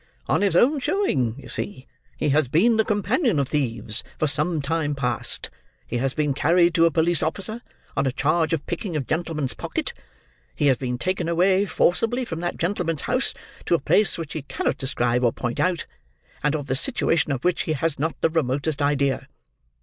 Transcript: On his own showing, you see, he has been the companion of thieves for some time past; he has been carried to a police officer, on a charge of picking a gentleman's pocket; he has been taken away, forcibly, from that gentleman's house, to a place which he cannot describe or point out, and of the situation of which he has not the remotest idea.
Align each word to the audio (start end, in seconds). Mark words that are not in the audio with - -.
On 0.25 0.41
his 0.41 0.55
own 0.55 0.79
showing, 0.79 1.35
you 1.37 1.47
see, 1.47 1.85
he 2.17 2.29
has 2.29 2.47
been 2.47 2.77
the 2.77 2.83
companion 2.83 3.37
of 3.37 3.49
thieves 3.49 4.03
for 4.17 4.25
some 4.25 4.59
time 4.59 4.95
past; 4.95 5.51
he 5.85 5.97
has 5.97 6.15
been 6.15 6.33
carried 6.33 6.73
to 6.73 6.85
a 6.87 6.89
police 6.89 7.21
officer, 7.21 7.61
on 7.95 8.07
a 8.07 8.11
charge 8.11 8.51
of 8.51 8.65
picking 8.65 8.97
a 8.97 9.01
gentleman's 9.01 9.53
pocket; 9.53 9.93
he 10.55 10.65
has 10.65 10.77
been 10.77 10.97
taken 10.97 11.29
away, 11.29 11.65
forcibly, 11.65 12.25
from 12.25 12.39
that 12.39 12.57
gentleman's 12.57 13.03
house, 13.03 13.35
to 13.67 13.75
a 13.75 13.79
place 13.79 14.17
which 14.17 14.33
he 14.33 14.41
cannot 14.41 14.79
describe 14.79 15.23
or 15.23 15.31
point 15.31 15.59
out, 15.59 15.85
and 16.41 16.55
of 16.55 16.65
the 16.65 16.73
situation 16.75 17.31
of 17.31 17.43
which 17.43 17.65
he 17.65 17.73
has 17.73 17.99
not 17.99 18.19
the 18.21 18.29
remotest 18.31 18.81
idea. 18.81 19.27